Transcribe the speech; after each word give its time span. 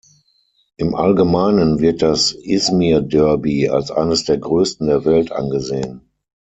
Im 0.77 0.95
Allgemeinen 0.95 1.77
wird 1.79 2.01
das 2.01 2.31
Izmir-Derby 2.31 3.69
als 3.69 3.91
eines 3.91 4.23
der 4.25 4.39
größten 4.39 4.87
der 4.87 5.05
Welt 5.05 5.31
angesehen. 5.31 6.09